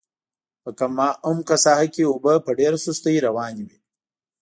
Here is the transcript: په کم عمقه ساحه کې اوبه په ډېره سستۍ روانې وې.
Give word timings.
په 0.63 0.69
کم 0.79 0.93
عمقه 1.27 1.55
ساحه 1.65 1.87
کې 1.93 2.03
اوبه 2.09 2.33
په 2.45 2.51
ډېره 2.59 2.77
سستۍ 2.85 3.15
روانې 3.27 3.63
وې. 3.67 3.79